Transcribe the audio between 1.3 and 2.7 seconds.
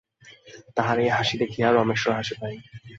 দেখিয়া রমেশেরও হাসি পায়।